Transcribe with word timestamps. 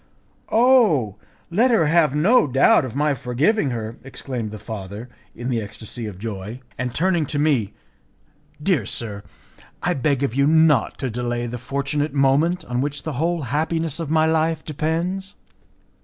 "Oh! 0.51 1.17
let 1.51 1.69
her 1.69 1.85
have 1.85 2.15
no 2.15 2.47
doubt 2.47 2.85
of 2.85 2.95
my 2.95 3.13
forgiving 3.13 3.69
her," 3.69 3.97
exclaimed 4.03 4.49
the 4.49 4.57
father, 4.57 5.09
in 5.35 5.47
the 5.51 5.61
ecstacy 5.61 6.07
of 6.07 6.17
joy, 6.17 6.59
and 6.75 6.91
turning 6.91 7.27
to 7.27 7.37
me, 7.37 7.75
"Dear 8.59 8.87
sir, 8.87 9.21
I 9.83 9.93
beg 9.93 10.23
of 10.23 10.33
you 10.33 10.47
not 10.47 10.97
to 10.97 11.11
delay 11.11 11.45
the 11.45 11.59
fortunate 11.59 12.15
moment 12.15 12.65
on 12.65 12.81
which 12.81 13.03
the 13.03 13.13
whole 13.21 13.43
happiness 13.43 13.99
of 13.99 14.09
my 14.09 14.25
life 14.25 14.65
depends." 14.65 15.35